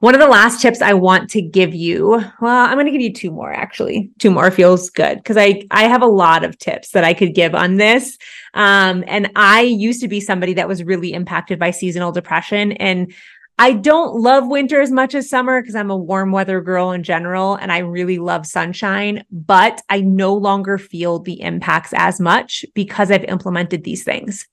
One 0.00 0.14
of 0.14 0.20
the 0.20 0.28
last 0.28 0.60
tips 0.60 0.82
I 0.82 0.94
want 0.94 1.30
to 1.30 1.42
give 1.42 1.74
you, 1.74 2.22
well, 2.40 2.66
I'm 2.66 2.74
going 2.74 2.86
to 2.86 2.92
give 2.92 3.00
you 3.00 3.12
two 3.12 3.30
more 3.30 3.52
actually. 3.52 4.10
Two 4.18 4.30
more 4.30 4.50
feels 4.50 4.90
good 4.90 5.16
because 5.16 5.36
I 5.36 5.62
I 5.70 5.84
have 5.84 6.02
a 6.02 6.06
lot 6.06 6.44
of 6.44 6.58
tips 6.58 6.90
that 6.90 7.04
I 7.04 7.14
could 7.14 7.34
give 7.34 7.54
on 7.54 7.76
this. 7.76 8.18
Um, 8.52 9.04
and 9.06 9.30
I 9.36 9.62
used 9.62 10.00
to 10.02 10.08
be 10.08 10.20
somebody 10.20 10.54
that 10.54 10.68
was 10.68 10.84
really 10.84 11.12
impacted 11.12 11.58
by 11.58 11.70
seasonal 11.70 12.12
depression 12.12 12.72
and 12.72 13.12
I 13.56 13.72
don't 13.72 14.16
love 14.16 14.48
winter 14.48 14.80
as 14.80 14.90
much 14.90 15.14
as 15.14 15.30
summer 15.30 15.62
because 15.62 15.76
I'm 15.76 15.90
a 15.90 15.96
warm 15.96 16.32
weather 16.32 16.60
girl 16.60 16.90
in 16.90 17.04
general 17.04 17.54
and 17.54 17.70
I 17.70 17.78
really 17.78 18.18
love 18.18 18.46
sunshine, 18.46 19.24
but 19.30 19.80
I 19.88 20.00
no 20.00 20.34
longer 20.34 20.76
feel 20.76 21.20
the 21.20 21.40
impacts 21.40 21.92
as 21.94 22.18
much 22.18 22.64
because 22.74 23.12
I've 23.12 23.24
implemented 23.24 23.84
these 23.84 24.02
things. 24.02 24.48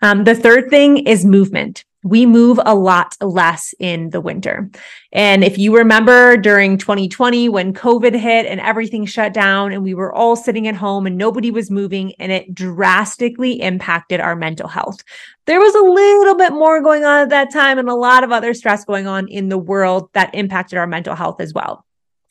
Um, 0.00 0.24
the 0.24 0.34
third 0.34 0.70
thing 0.70 1.06
is 1.06 1.26
movement 1.26 1.84
we 2.02 2.24
move 2.24 2.58
a 2.64 2.74
lot 2.74 3.16
less 3.20 3.74
in 3.78 4.10
the 4.10 4.20
winter. 4.20 4.70
And 5.12 5.44
if 5.44 5.58
you 5.58 5.76
remember 5.76 6.36
during 6.36 6.78
2020 6.78 7.48
when 7.48 7.74
COVID 7.74 8.14
hit 8.14 8.46
and 8.46 8.60
everything 8.60 9.04
shut 9.04 9.34
down 9.34 9.72
and 9.72 9.82
we 9.82 9.94
were 9.94 10.12
all 10.12 10.36
sitting 10.36 10.66
at 10.66 10.74
home 10.74 11.06
and 11.06 11.18
nobody 11.18 11.50
was 11.50 11.70
moving 11.70 12.14
and 12.18 12.32
it 12.32 12.54
drastically 12.54 13.60
impacted 13.60 14.20
our 14.20 14.34
mental 14.34 14.68
health. 14.68 15.02
There 15.46 15.60
was 15.60 15.74
a 15.74 15.82
little 15.82 16.36
bit 16.36 16.52
more 16.52 16.80
going 16.80 17.04
on 17.04 17.22
at 17.22 17.30
that 17.30 17.52
time 17.52 17.78
and 17.78 17.88
a 17.88 17.94
lot 17.94 18.24
of 18.24 18.32
other 18.32 18.54
stress 18.54 18.84
going 18.84 19.06
on 19.06 19.28
in 19.28 19.48
the 19.48 19.58
world 19.58 20.08
that 20.14 20.34
impacted 20.34 20.78
our 20.78 20.86
mental 20.86 21.14
health 21.14 21.40
as 21.40 21.52
well. 21.52 21.84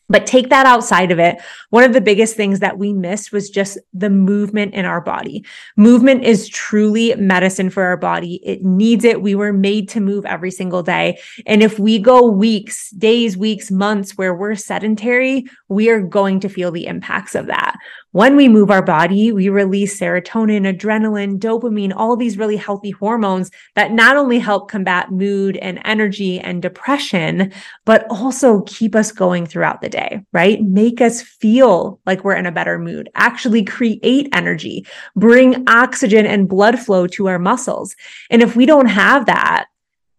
But 0.09 0.25
take 0.25 0.49
that 0.49 0.65
outside 0.65 1.11
of 1.11 1.19
it. 1.19 1.37
One 1.69 1.83
of 1.83 1.93
the 1.93 2.01
biggest 2.01 2.35
things 2.35 2.59
that 2.59 2.77
we 2.79 2.93
missed 2.93 3.31
was 3.31 3.49
just 3.49 3.77
the 3.93 4.09
movement 4.09 4.73
in 4.73 4.85
our 4.85 5.01
body. 5.01 5.45
Movement 5.77 6.23
is 6.23 6.49
truly 6.49 7.13
medicine 7.15 7.69
for 7.69 7.83
our 7.83 7.97
body. 7.97 8.41
It 8.43 8.63
needs 8.63 9.05
it. 9.05 9.21
We 9.21 9.35
were 9.35 9.53
made 9.53 9.87
to 9.89 9.99
move 9.99 10.25
every 10.25 10.51
single 10.51 10.81
day. 10.81 11.19
And 11.45 11.61
if 11.61 11.77
we 11.77 11.99
go 11.99 12.25
weeks, 12.25 12.89
days, 12.91 13.37
weeks, 13.37 13.69
months 13.69 14.17
where 14.17 14.33
we're 14.33 14.55
sedentary, 14.55 15.45
we 15.67 15.89
are 15.89 16.01
going 16.01 16.39
to 16.39 16.49
feel 16.49 16.71
the 16.71 16.87
impacts 16.87 17.35
of 17.35 17.47
that. 17.47 17.77
When 18.11 18.35
we 18.35 18.49
move 18.49 18.71
our 18.71 18.81
body, 18.81 19.31
we 19.31 19.49
release 19.49 19.99
serotonin, 19.99 20.65
adrenaline, 20.65 21.37
dopamine, 21.37 21.93
all 21.95 22.15
these 22.15 22.39
really 22.39 22.57
healthy 22.57 22.89
hormones 22.89 23.51
that 23.75 23.91
not 23.91 24.17
only 24.17 24.39
help 24.39 24.71
combat 24.71 25.11
mood 25.11 25.57
and 25.57 25.79
energy 25.85 26.39
and 26.39 26.59
depression, 26.59 27.53
but 27.85 28.07
also 28.09 28.61
keep 28.61 28.95
us 28.95 29.11
going 29.11 29.45
throughout 29.45 29.81
the 29.81 29.89
day, 29.89 30.21
right? 30.33 30.59
Make 30.63 31.01
us 31.01 31.21
feel 31.21 31.99
like 32.07 32.23
we're 32.23 32.35
in 32.35 32.47
a 32.47 32.51
better 32.51 32.79
mood, 32.79 33.09
actually 33.13 33.63
create 33.63 34.27
energy, 34.33 34.87
bring 35.15 35.63
oxygen 35.69 36.25
and 36.25 36.49
blood 36.49 36.79
flow 36.79 37.05
to 37.07 37.27
our 37.27 37.37
muscles. 37.37 37.95
And 38.31 38.41
if 38.41 38.55
we 38.55 38.65
don't 38.65 38.87
have 38.87 39.27
that, 39.27 39.67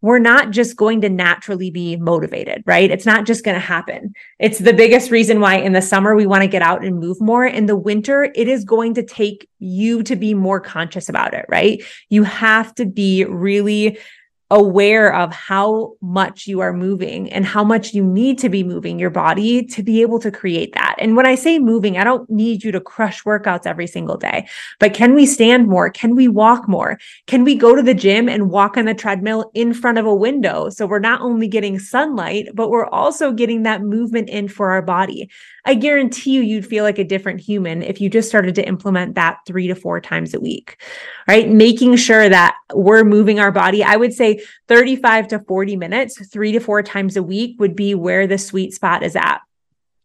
we're 0.02 0.18
not 0.18 0.50
just 0.50 0.76
going 0.76 1.00
to 1.02 1.08
naturally 1.08 1.70
be 1.70 1.96
motivated, 1.96 2.62
right? 2.66 2.90
It's 2.90 3.06
not 3.06 3.26
just 3.26 3.44
going 3.44 3.54
to 3.54 3.60
happen. 3.60 4.14
It's 4.38 4.58
the 4.58 4.72
biggest 4.72 5.10
reason 5.10 5.40
why 5.40 5.56
in 5.56 5.72
the 5.72 5.82
summer 5.82 6.14
we 6.14 6.26
want 6.26 6.42
to 6.42 6.48
get 6.48 6.62
out 6.62 6.84
and 6.84 6.98
move 6.98 7.20
more. 7.20 7.44
In 7.44 7.66
the 7.66 7.76
winter, 7.76 8.24
it 8.34 8.48
is 8.48 8.64
going 8.64 8.94
to 8.94 9.02
take 9.02 9.48
you 9.58 10.02
to 10.04 10.16
be 10.16 10.34
more 10.34 10.60
conscious 10.60 11.08
about 11.08 11.34
it, 11.34 11.44
right? 11.48 11.82
You 12.08 12.22
have 12.24 12.74
to 12.76 12.86
be 12.86 13.24
really 13.24 13.98
aware 14.50 15.14
of 15.14 15.32
how 15.32 15.94
much 16.00 16.46
you 16.46 16.60
are 16.60 16.72
moving 16.72 17.32
and 17.32 17.46
how 17.46 17.62
much 17.62 17.94
you 17.94 18.04
need 18.04 18.38
to 18.38 18.48
be 18.48 18.64
moving 18.64 18.98
your 18.98 19.10
body 19.10 19.64
to 19.64 19.82
be 19.82 20.02
able 20.02 20.18
to 20.18 20.30
create 20.30 20.74
that. 20.74 20.96
And 20.98 21.16
when 21.16 21.26
I 21.26 21.36
say 21.36 21.58
moving, 21.58 21.96
I 21.96 22.04
don't 22.04 22.28
need 22.28 22.64
you 22.64 22.72
to 22.72 22.80
crush 22.80 23.22
workouts 23.22 23.66
every 23.66 23.86
single 23.86 24.16
day, 24.16 24.48
but 24.80 24.92
can 24.92 25.14
we 25.14 25.24
stand 25.24 25.68
more? 25.68 25.88
Can 25.90 26.16
we 26.16 26.26
walk 26.26 26.68
more? 26.68 26.98
Can 27.26 27.44
we 27.44 27.54
go 27.54 27.76
to 27.76 27.82
the 27.82 27.94
gym 27.94 28.28
and 28.28 28.50
walk 28.50 28.76
on 28.76 28.86
the 28.86 28.94
treadmill 28.94 29.50
in 29.54 29.72
front 29.72 29.98
of 29.98 30.06
a 30.06 30.14
window? 30.14 30.68
So 30.68 30.86
we're 30.86 30.98
not 30.98 31.20
only 31.20 31.46
getting 31.46 31.78
sunlight, 31.78 32.48
but 32.54 32.70
we're 32.70 32.86
also 32.86 33.32
getting 33.32 33.62
that 33.62 33.82
movement 33.82 34.28
in 34.28 34.48
for 34.48 34.72
our 34.72 34.82
body. 34.82 35.30
I 35.64 35.74
guarantee 35.74 36.32
you, 36.32 36.42
you'd 36.42 36.66
feel 36.66 36.84
like 36.84 36.98
a 36.98 37.04
different 37.04 37.40
human 37.40 37.82
if 37.82 38.00
you 38.00 38.08
just 38.08 38.28
started 38.28 38.54
to 38.56 38.66
implement 38.66 39.14
that 39.14 39.38
three 39.46 39.66
to 39.68 39.74
four 39.74 40.00
times 40.00 40.34
a 40.34 40.40
week, 40.40 40.80
right? 41.28 41.48
Making 41.48 41.96
sure 41.96 42.28
that 42.28 42.56
we're 42.74 43.04
moving 43.04 43.40
our 43.40 43.52
body. 43.52 43.84
I 43.84 43.96
would 43.96 44.12
say 44.12 44.42
35 44.68 45.28
to 45.28 45.38
40 45.40 45.76
minutes, 45.76 46.26
three 46.28 46.52
to 46.52 46.60
four 46.60 46.82
times 46.82 47.16
a 47.16 47.22
week 47.22 47.60
would 47.60 47.76
be 47.76 47.94
where 47.94 48.26
the 48.26 48.38
sweet 48.38 48.74
spot 48.74 49.02
is 49.02 49.16
at 49.16 49.40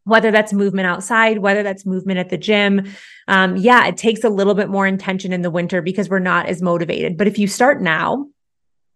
whether 0.06 0.32
that's 0.32 0.54
movement 0.54 0.88
outside, 0.88 1.40
whether 1.40 1.64
that's 1.64 1.86
movement 1.86 2.20
at 2.20 2.30
the 2.30 2.38
gym. 2.38 2.94
Um, 3.28 3.58
yeah, 3.58 3.88
it 3.88 3.98
takes 3.98 4.24
a 4.24 4.30
little 4.30 4.54
bit 4.54 4.70
more 4.70 4.88
intention 4.88 5.34
in 5.34 5.42
the 5.42 5.50
winter 5.50 5.82
because 5.82 6.10
we're 6.10 6.20
not 6.20 6.46
as 6.46 6.62
motivated. 6.62 7.18
But 7.18 7.28
if 7.28 7.38
you 7.38 7.48
start 7.48 7.82
now, 7.82 8.28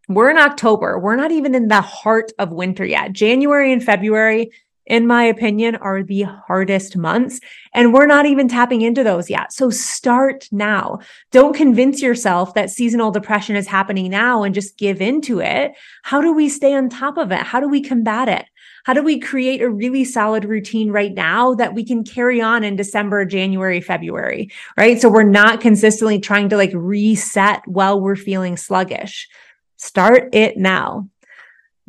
we're 0.07 0.29
in 0.29 0.37
October. 0.37 0.99
We're 0.99 1.15
not 1.15 1.31
even 1.31 1.55
in 1.55 1.67
the 1.67 1.81
heart 1.81 2.31
of 2.39 2.51
winter 2.51 2.85
yet. 2.85 3.11
January 3.11 3.73
and 3.73 3.83
February 3.83 4.51
in 4.89 5.07
my 5.07 5.23
opinion, 5.23 5.75
are 5.77 6.03
the 6.03 6.23
hardest 6.23 6.97
months. 6.97 7.39
And 7.73 7.93
we're 7.93 8.07
not 8.07 8.25
even 8.25 8.47
tapping 8.47 8.81
into 8.81 9.03
those 9.03 9.29
yet. 9.29 9.53
So 9.53 9.69
start 9.69 10.49
now. 10.51 10.99
Don't 11.31 11.55
convince 11.55 12.01
yourself 12.01 12.55
that 12.55 12.71
seasonal 12.71 13.11
depression 13.11 13.55
is 13.55 13.67
happening 13.67 14.09
now 14.09 14.43
and 14.43 14.53
just 14.55 14.77
give 14.77 14.99
into 14.99 15.39
it. 15.39 15.73
How 16.03 16.21
do 16.21 16.33
we 16.33 16.49
stay 16.49 16.73
on 16.73 16.89
top 16.89 17.17
of 17.17 17.31
it? 17.31 17.39
How 17.39 17.59
do 17.59 17.69
we 17.69 17.81
combat 17.81 18.27
it? 18.27 18.45
How 18.83 18.93
do 18.93 19.03
we 19.03 19.19
create 19.19 19.61
a 19.61 19.69
really 19.69 20.03
solid 20.03 20.45
routine 20.45 20.89
right 20.91 21.13
now 21.13 21.53
that 21.55 21.75
we 21.75 21.85
can 21.85 22.03
carry 22.03 22.41
on 22.41 22.63
in 22.63 22.75
December, 22.75 23.23
January, 23.25 23.81
February, 23.81 24.49
right? 24.77 24.99
So 24.99 25.09
we're 25.09 25.23
not 25.23 25.61
consistently 25.61 26.19
trying 26.19 26.49
to 26.49 26.57
like 26.57 26.71
reset 26.73 27.61
while 27.67 28.01
we're 28.01 28.15
feeling 28.15 28.57
sluggish. 28.57 29.29
Start 29.77 30.33
it 30.33 30.57
now. 30.57 31.07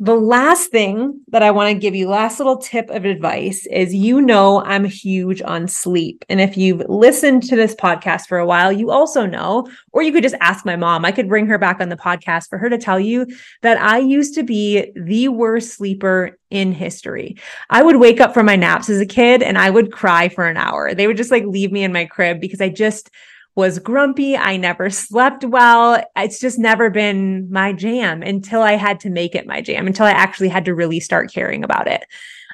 The 0.03 0.15
last 0.15 0.71
thing 0.71 1.21
that 1.27 1.43
I 1.43 1.51
want 1.51 1.69
to 1.69 1.79
give 1.79 1.93
you, 1.93 2.09
last 2.09 2.39
little 2.39 2.57
tip 2.57 2.89
of 2.89 3.05
advice 3.05 3.67
is 3.67 3.93
you 3.93 4.19
know 4.19 4.63
I'm 4.63 4.83
huge 4.83 5.43
on 5.43 5.67
sleep. 5.67 6.25
And 6.27 6.41
if 6.41 6.57
you've 6.57 6.81
listened 6.89 7.43
to 7.43 7.55
this 7.55 7.75
podcast 7.75 8.25
for 8.25 8.39
a 8.39 8.45
while, 8.47 8.71
you 8.71 8.89
also 8.89 9.27
know, 9.27 9.67
or 9.91 10.01
you 10.01 10.11
could 10.11 10.23
just 10.23 10.33
ask 10.41 10.65
my 10.65 10.75
mom. 10.75 11.05
I 11.05 11.11
could 11.11 11.29
bring 11.29 11.45
her 11.45 11.59
back 11.59 11.79
on 11.79 11.89
the 11.89 11.95
podcast 11.95 12.49
for 12.49 12.57
her 12.57 12.67
to 12.67 12.79
tell 12.79 12.99
you 12.99 13.27
that 13.61 13.79
I 13.79 13.99
used 13.99 14.33
to 14.33 14.43
be 14.43 14.91
the 14.95 15.27
worst 15.27 15.75
sleeper 15.75 16.35
in 16.49 16.71
history. 16.71 17.37
I 17.69 17.83
would 17.83 17.97
wake 17.97 18.19
up 18.19 18.33
from 18.33 18.47
my 18.47 18.55
naps 18.55 18.89
as 18.89 18.99
a 18.99 19.05
kid 19.05 19.43
and 19.43 19.55
I 19.55 19.69
would 19.69 19.91
cry 19.91 20.29
for 20.29 20.47
an 20.47 20.57
hour. 20.57 20.95
They 20.95 21.05
would 21.05 21.17
just 21.17 21.29
like 21.29 21.45
leave 21.45 21.71
me 21.71 21.83
in 21.83 21.93
my 21.93 22.05
crib 22.05 22.41
because 22.41 22.59
I 22.59 22.69
just 22.69 23.11
was 23.55 23.79
grumpy. 23.79 24.37
I 24.37 24.57
never 24.57 24.89
slept 24.89 25.43
well. 25.43 26.01
It's 26.15 26.39
just 26.39 26.57
never 26.57 26.89
been 26.89 27.51
my 27.51 27.73
jam 27.73 28.23
until 28.23 28.61
I 28.61 28.73
had 28.73 28.99
to 29.01 29.09
make 29.09 29.35
it 29.35 29.47
my 29.47 29.61
jam, 29.61 29.87
until 29.87 30.05
I 30.05 30.11
actually 30.11 30.49
had 30.49 30.65
to 30.65 30.75
really 30.75 30.99
start 30.99 31.31
caring 31.31 31.63
about 31.63 31.87
it. 31.87 32.05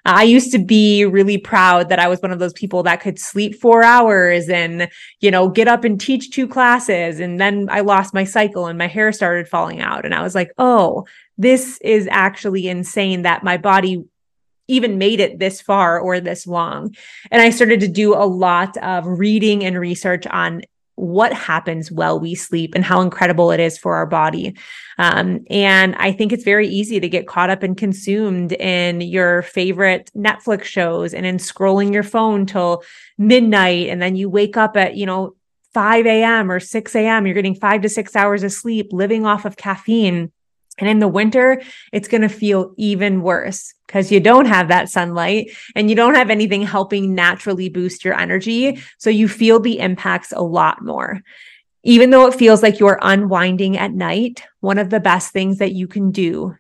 I 0.06 0.24
used 0.24 0.54
to 0.54 0.60
be 0.60 1.04
really 1.06 1.38
proud 1.38 1.90
that 1.90 2.00
I 2.00 2.08
was 2.08 2.22
one 2.22 2.32
of 2.32 2.40
those 2.40 2.54
people 2.54 2.82
that 2.84 3.02
could 3.02 3.20
sleep 3.20 3.56
four 3.56 3.84
hours 3.84 4.48
and, 4.48 4.90
you 5.20 5.30
know, 5.30 5.50
get 5.50 5.68
up 5.68 5.84
and 5.84 6.00
teach 6.00 6.32
two 6.32 6.48
classes. 6.48 7.20
And 7.20 7.40
then 7.40 7.68
I 7.70 7.82
lost 7.82 8.14
my 8.14 8.24
cycle 8.24 8.68
and 8.68 8.78
my 8.78 8.88
hair 8.88 9.12
started 9.12 9.50
falling 9.50 9.82
out. 9.82 10.06
And 10.06 10.16
I 10.16 10.24
was 10.24 10.34
like, 10.34 10.52
oh, 10.58 11.06
this 11.38 11.78
is 11.82 12.08
actually 12.10 12.70
insane 12.70 13.24
that 13.24 13.44
my 13.44 13.58
body 13.58 14.06
even 14.70 14.98
made 14.98 15.20
it 15.20 15.40
this 15.40 15.62
far 15.62 16.00
or 16.00 16.20
this 16.20 16.48
long. 16.48 16.96
And 17.30 17.42
I 17.42 17.50
started 17.50 17.82
to 17.82 17.88
do 17.88 18.14
a 18.14 18.26
lot 18.26 18.78
of 18.78 19.06
reading 19.06 19.66
and 19.66 19.78
research 19.78 20.26
on 20.28 20.62
what 20.98 21.32
happens 21.32 21.92
while 21.92 22.20
we 22.20 22.34
sleep 22.34 22.74
and 22.74 22.84
how 22.84 23.02
incredible 23.02 23.52
it 23.52 23.60
is 23.60 23.78
for 23.78 23.96
our 23.96 24.08
body. 24.08 24.58
Um, 24.98 25.46
and 25.48 25.96
I 25.96 26.12
think 26.12 26.34
it's 26.34 26.44
very 26.44 26.68
easy 26.68 27.00
to 27.00 27.08
get 27.08 27.28
caught 27.28 27.52
up 27.52 27.62
and 27.62 27.78
consumed 27.78 28.52
in 28.54 29.02
your 29.02 29.44
favorite 29.44 30.10
Netflix 30.18 30.64
shows 30.64 31.14
and 31.14 31.24
in 31.24 31.38
scrolling 31.38 31.94
your 31.94 32.02
phone 32.02 32.48
till 32.48 32.84
midnight. 33.16 33.90
And 33.90 34.02
then 34.02 34.16
you 34.16 34.28
wake 34.28 34.58
up 34.58 34.76
at, 34.76 34.98
you 34.98 35.06
know, 35.06 35.36
5 35.76 36.08
a.m. 36.08 36.50
or 36.50 36.60
6 36.60 36.96
a.m. 36.96 37.28
You're 37.28 37.36
getting 37.36 37.54
five 37.54 37.84
to 37.84 37.90
six 37.90 38.16
hours 38.16 38.42
of 38.42 38.52
sleep, 38.52 38.92
living 38.92 39.28
off 39.28 39.46
of 39.46 39.56
caffeine. 39.56 40.32
And 40.78 40.90
in 40.90 41.00
the 41.00 41.08
winter, 41.08 41.62
it's 41.92 42.08
going 42.08 42.22
to 42.22 42.30
feel 42.30 42.74
even 42.78 43.22
worse 43.22 43.74
because 43.88 44.12
you 44.12 44.20
don't 44.20 44.46
have 44.46 44.68
that 44.68 44.90
sunlight 44.90 45.52
and 45.76 45.90
you 45.90 45.96
don't 45.96 46.16
have 46.16 46.30
anything 46.30 46.62
helping 46.62 47.16
naturally 47.16 47.70
boost 47.70 48.06
your 48.06 48.20
energy. 48.20 48.82
So 48.98 49.10
you 49.10 49.28
feel 49.28 49.60
the 49.60 49.80
impacts 49.80 50.32
a 50.32 50.42
lot 50.42 50.84
more. 50.84 51.22
Even 51.84 52.10
though 52.10 52.28
it 52.28 52.36
feels 52.36 52.62
like 52.62 52.80
you're 52.80 53.00
unwinding 53.02 53.78
at 53.78 53.94
night, 53.94 54.44
one 54.60 54.78
of 54.78 54.90
the 54.90 55.00
best 55.00 55.32
things 55.32 55.60
that 55.60 55.72
you 55.72 55.88
can 55.88 56.12
do 56.12 56.56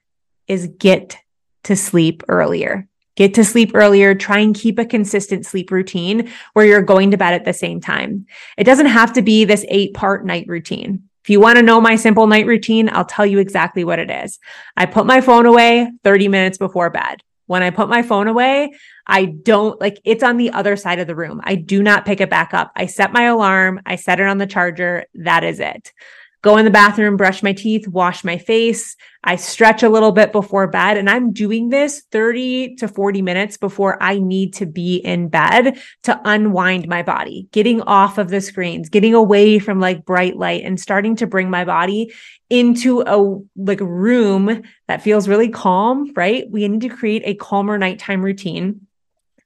is 0.48 0.68
get 0.80 1.18
to 1.64 1.76
sleep 1.76 2.24
earlier. 2.28 2.88
Get 3.18 3.34
to 3.34 3.44
sleep 3.44 3.72
earlier. 3.74 4.16
Try 4.16 4.40
and 4.40 4.56
keep 4.56 4.80
a 4.80 4.86
consistent 4.86 5.46
sleep 5.46 5.72
routine 5.72 6.32
where 6.54 6.66
you're 6.66 6.82
going 6.82 7.12
to 7.12 7.18
bed 7.18 7.34
at 7.34 7.46
the 7.46 7.54
same 7.54 7.82
time. 7.82 8.28
It 8.58 8.64
doesn't 8.64 8.86
have 8.86 9.14
to 9.14 9.22
be 9.22 9.44
this 9.44 9.66
eight 9.68 9.94
part 9.94 10.26
night 10.26 10.46
routine. 10.48 11.07
If 11.28 11.32
you 11.32 11.42
want 11.42 11.58
to 11.58 11.62
know 11.62 11.82
my 11.82 11.98
simple 11.98 12.26
night 12.26 12.46
routine, 12.46 12.88
I'll 12.90 13.04
tell 13.04 13.26
you 13.26 13.40
exactly 13.40 13.84
what 13.84 14.00
it 14.00 14.10
is. 14.10 14.40
I 14.78 14.86
put 14.86 15.06
my 15.06 15.20
phone 15.20 15.46
away 15.46 15.92
30 16.06 16.30
minutes 16.30 16.58
before 16.58 16.90
bed. 16.90 17.22
When 17.48 17.62
I 17.62 17.70
put 17.70 17.90
my 17.90 18.02
phone 18.02 18.30
away, 18.30 18.72
I 19.06 19.26
don't 19.26 19.78
like 19.82 20.00
it's 20.06 20.24
on 20.24 20.38
the 20.38 20.52
other 20.52 20.78
side 20.78 21.00
of 21.00 21.08
the 21.08 21.18
room. 21.18 21.42
I 21.44 21.56
do 21.56 21.84
not 21.84 22.06
pick 22.06 22.22
it 22.22 22.30
back 22.30 22.54
up. 22.54 22.72
I 22.78 22.86
set 22.86 23.12
my 23.12 23.24
alarm, 23.24 23.82
I 23.86 23.98
set 23.98 24.22
it 24.22 24.28
on 24.28 24.38
the 24.38 24.48
charger. 24.48 25.04
That 25.16 25.44
is 25.44 25.60
it 25.60 25.92
go 26.42 26.58
in 26.58 26.66
the 26.66 26.72
bathroom, 26.72 27.18
brush 27.18 27.42
my 27.42 27.54
teeth, 27.54 27.88
wash 27.88 28.24
my 28.24 28.38
face. 28.38 28.96
I 29.24 29.36
stretch 29.36 29.84
a 29.84 29.90
little 29.90 30.12
bit 30.12 30.32
before 30.32 30.68
bed. 30.68 30.98
And 30.98 31.10
I'm 31.10 31.34
doing 31.34 31.70
this 31.70 32.04
30 32.12 32.76
to 32.76 32.88
40 32.88 33.22
minutes 33.22 33.58
before 33.58 34.02
I 34.02 34.20
need 34.20 34.54
to 34.56 34.66
be 34.66 34.98
in 34.98 35.30
bed 35.30 35.80
to 36.04 36.22
unwind 36.24 36.88
my 36.88 37.04
body, 37.04 37.48
getting 37.52 37.82
off 37.82 38.18
of 38.18 38.30
the 38.30 38.40
screens, 38.40 38.90
getting 38.90 39.14
away 39.14 39.60
from 39.60 39.80
like 39.80 40.06
bright 40.06 40.38
light 40.38 40.64
and 40.64 40.80
starting 40.80 41.16
to 41.18 41.28
bring 41.28 41.50
my 41.50 41.66
body 41.66 42.14
into 42.50 43.02
a 43.02 43.42
like 43.58 43.82
room 43.82 44.64
that 44.88 45.02
feels 45.02 45.28
really 45.28 45.50
calm, 45.50 46.14
right? 46.16 46.50
We 46.50 46.68
need 46.68 46.82
to 46.82 46.90
create 46.90 47.24
a 47.26 47.36
calmer 47.36 47.78
nighttime 47.78 48.24
routine. 48.24 48.88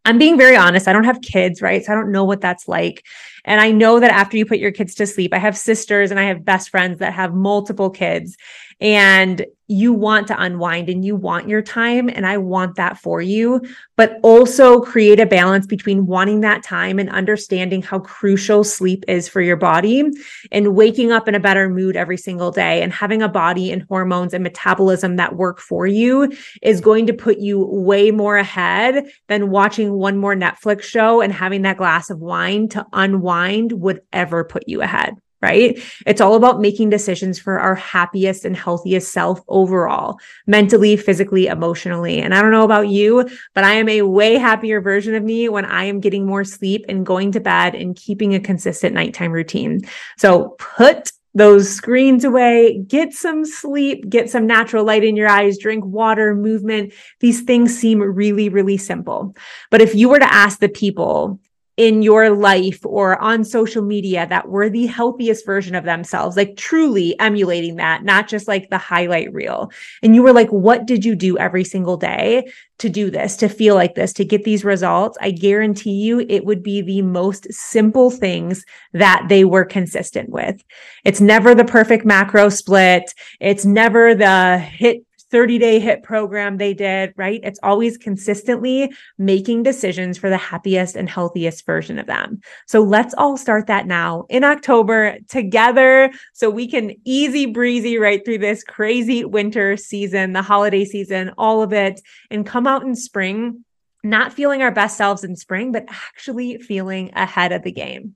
I'm 0.04 0.18
being 0.18 0.38
very 0.38 0.56
honest. 0.56 0.88
I 0.88 0.94
don't 0.94 1.04
have 1.04 1.22
kids, 1.22 1.62
right? 1.62 1.84
So 1.84 1.92
I 1.92 1.96
don't 1.96 2.12
know 2.12 2.26
what 2.26 2.42
that's 2.42 2.68
like. 2.68 3.06
And 3.46 3.60
I 3.60 3.72
know 3.72 4.00
that 4.00 4.12
after 4.12 4.38
you 4.38 4.46
put 4.46 4.60
your 4.60 4.72
kids 4.72 4.96
to 4.96 5.08
sleep, 5.08 5.34
I 5.34 5.40
have 5.40 5.58
sisters 5.58 6.12
and 6.12 6.20
I 6.20 6.26
have 6.26 6.46
best 6.46 6.70
friends 6.70 7.00
that 7.00 7.14
have 7.14 7.34
multiple 7.34 7.90
kids 7.90 8.38
and 8.82 9.46
you 9.68 9.94
want 9.94 10.28
to 10.28 10.42
unwind 10.42 10.90
and 10.90 11.06
you 11.06 11.16
want 11.16 11.48
your 11.48 11.62
time. 11.62 12.10
And 12.10 12.26
I 12.26 12.38
want 12.38 12.76
that 12.76 12.98
for 12.98 13.22
you, 13.22 13.62
but 13.96 14.20
also 14.22 14.82
create 14.82 15.18
a 15.18 15.26
balance 15.26 15.66
between 15.66 16.08
wanting 16.08 16.42
that 16.42 16.62
time 16.62 17.00
and 17.00 17.10
understanding 17.10 17.82
how 17.82 18.00
crucial 18.00 18.66
sleep 18.66 19.06
is 19.08 19.30
for 19.30 19.40
your 19.40 19.56
body 19.56 20.04
and 20.52 20.76
waking 20.76 21.14
up 21.14 21.30
in 21.30 21.36
a 21.36 21.40
better 21.40 21.70
mood 21.70 21.96
every 21.96 22.18
single 22.18 22.52
day 22.52 22.82
and 22.82 22.92
having 22.92 23.22
a 23.22 23.30
body 23.30 23.72
and 23.72 23.84
hormones 23.84 24.34
and 24.34 24.44
metabolism 24.44 25.16
that 25.16 25.38
work 25.38 25.62
for 25.62 25.88
you 25.88 26.30
is 26.62 26.82
going 26.82 27.08
to 27.08 27.14
put 27.14 27.38
you 27.38 27.66
way 27.66 28.12
more 28.12 28.36
ahead 28.36 29.06
than 29.30 29.52
watching 29.52 29.94
one 29.94 30.18
more 30.18 30.36
Netflix 30.36 30.82
show 30.82 31.22
and 31.22 31.32
having 31.32 31.62
that 31.62 31.78
glass 31.78 32.10
of 32.10 32.20
wine 32.20 32.68
to 32.68 32.86
unwind 32.92 33.31
would 33.72 34.02
ever 34.12 34.44
put 34.44 34.68
you 34.68 34.82
ahead 34.82 35.16
right? 35.42 35.82
It's 36.06 36.22
all 36.22 36.36
about 36.36 36.62
making 36.62 36.90
decisions 36.90 37.40
for 37.40 37.60
our 37.60 37.76
happiest 37.76 38.46
and 38.46 38.56
healthiest 38.56 39.12
self 39.12 39.42
overall, 39.48 40.20
mentally, 40.46 40.96
physically, 40.96 41.48
emotionally. 41.48 42.20
And 42.20 42.34
I 42.34 42.42
don't 42.42 42.52
know 42.52 42.64
about 42.64 42.90
you, 42.90 43.28
but 43.56 43.64
I 43.64 43.74
am 43.74 43.90
a 43.90 44.04
way 44.04 44.36
happier 44.36 44.82
version 44.82 45.16
of 45.16 45.24
me 45.24 45.50
when 45.50 45.66
I 45.66 45.86
am 45.86 46.00
getting 46.00 46.26
more 46.26 46.44
sleep 46.44 46.86
and 46.88 47.06
going 47.06 47.32
to 47.32 47.40
bed 47.40 47.76
and 47.76 47.96
keeping 47.96 48.36
a 48.36 48.40
consistent 48.40 48.94
nighttime 48.94 49.32
routine. 49.32 49.82
So 50.18 50.56
put 50.60 51.12
those 51.34 51.70
screens 51.70 52.26
away, 52.26 52.84
get 52.88 53.14
some 53.14 53.46
sleep, 53.46 54.10
get 54.10 54.30
some 54.30 54.46
natural 54.46 54.84
light 54.84 55.04
in 55.04 55.16
your 55.16 55.30
eyes, 55.30 55.58
drink 55.58 55.86
water, 55.86 56.36
movement. 56.36 56.94
These 57.22 57.42
things 57.42 57.76
seem 57.76 58.02
really, 58.02 58.50
really 58.50 58.78
simple. 58.78 59.36
But 59.70 59.82
if 59.82 59.96
you 59.96 60.10
were 60.10 60.20
to 60.20 60.34
ask 60.34 60.60
the 60.60 60.68
people 60.70 61.40
in 61.82 62.04
your 62.04 62.30
life 62.30 62.80
or 62.86 63.20
on 63.20 63.44
social 63.44 63.82
media 63.82 64.28
that 64.28 64.48
were 64.48 64.70
the 64.70 64.86
healthiest 64.86 65.44
version 65.48 65.74
of 65.74 65.84
themselves, 65.84 66.38
like 66.38 66.56
truly 66.56 67.20
emulating 67.20 67.78
that, 67.78 68.04
not 68.04 68.28
just 68.28 68.48
like 68.48 68.70
the 68.70 68.78
highlight 68.78 69.34
reel. 69.34 69.72
And 70.04 70.14
you 70.14 70.22
were 70.22 70.32
like, 70.32 70.50
what 70.50 70.86
did 70.86 71.04
you 71.04 71.16
do 71.16 71.40
every 71.40 71.64
single 71.64 71.98
day 71.98 72.52
to 72.78 72.88
do 72.88 73.10
this, 73.10 73.36
to 73.38 73.50
feel 73.50 73.74
like 73.74 73.96
this, 73.96 74.14
to 74.14 74.24
get 74.24 74.44
these 74.44 74.64
results? 74.64 75.18
I 75.22 75.32
guarantee 75.32 76.04
you 76.04 76.20
it 76.30 76.46
would 76.46 76.62
be 76.62 76.84
the 76.84 77.02
most 77.02 77.52
simple 77.52 78.12
things 78.12 78.64
that 78.94 79.26
they 79.28 79.44
were 79.44 79.66
consistent 79.66 80.30
with. 80.30 80.64
It's 81.04 81.20
never 81.20 81.56
the 81.56 81.66
perfect 81.66 82.06
macro 82.06 82.50
split. 82.50 83.12
It's 83.40 83.66
never 83.66 84.14
the 84.14 84.64
HIIT 84.80 85.04
30 85.32 85.58
day 85.58 85.80
HIIT 85.80 86.04
program 86.04 86.58
they 86.58 86.74
did, 86.74 87.14
right? 87.16 87.40
It's 87.44 87.60
always 87.64 87.98
consistently 87.98 88.94
making 89.18 89.64
decisions 89.64 90.18
for 90.18 90.30
the 90.30 90.38
happiest 90.38 90.96
and 90.96 91.10
healthiest 91.10 91.66
version 91.66 91.98
of 91.98 92.06
them. 92.06 92.42
So 92.68 92.82
let's 92.82 93.14
all 93.18 93.38
start 93.38 93.68
that 93.68 93.88
now 93.88 94.26
in 94.30 94.44
October 94.44 95.18
together 95.30 96.12
so 96.34 96.50
we 96.50 96.68
can 96.68 96.94
easy 97.06 97.46
breezy 97.46 97.98
right 97.98 98.24
through 98.24 98.40
this 98.40 98.64
crazy 98.64 99.24
winter 99.24 99.78
season, 99.78 100.34
the 100.34 100.42
holiday 100.42 100.86
season, 100.86 101.32
all 101.38 101.64
of 101.64 101.74
it, 101.74 102.02
and 102.30 102.46
come 102.46 102.68
out 102.68 102.84
in 102.84 102.96
spring, 102.96 103.64
not 104.04 104.34
feeling 104.34 104.62
our 104.62 104.72
best 104.72 104.98
selves 104.98 105.24
in 105.24 105.36
spring, 105.36 105.72
but 105.72 105.86
actually 105.88 106.58
feeling 106.58 107.12
ahead 107.14 107.52
of 107.52 107.64
the 107.64 107.72
game. 107.72 108.16